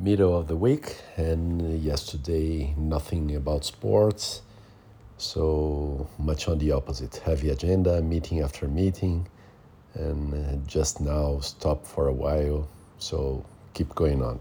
middle 0.00 0.36
of 0.36 0.48
the 0.48 0.56
week, 0.56 0.96
and 1.16 1.80
yesterday 1.82 2.74
nothing 2.76 3.36
about 3.36 3.64
sports. 3.64 4.40
So 5.18 6.08
much 6.18 6.48
on 6.48 6.58
the 6.58 6.72
opposite 6.72 7.16
heavy 7.16 7.50
agenda, 7.50 8.00
meeting 8.00 8.40
after 8.40 8.66
meeting, 8.66 9.28
and 9.94 10.32
uh, 10.34 10.56
just 10.66 11.00
now 11.00 11.40
stop 11.40 11.86
for 11.86 12.08
a 12.08 12.12
while. 12.12 12.66
So 12.98 13.44
keep 13.74 13.94
going 13.94 14.22
on. 14.22 14.40